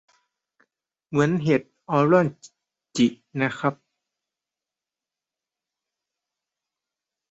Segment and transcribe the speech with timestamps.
[1.09, 2.27] เหมือนเห็ดออรัล
[2.97, 3.07] จิ
[3.39, 3.73] น่ะครับ